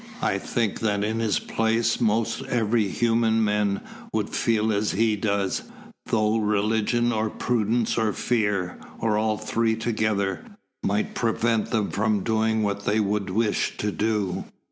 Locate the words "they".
12.85-12.99